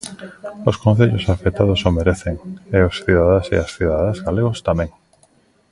Os 0.69 0.75
concellos 0.83 1.29
afectados 1.35 1.81
o 1.87 1.91
merecen, 1.97 2.35
e 2.77 2.79
os 2.87 2.95
cidadáns 3.03 3.45
e 3.55 3.57
as 3.63 3.73
cidadás 3.77 4.17
galegos 4.25 4.59
tamén. 4.67 4.89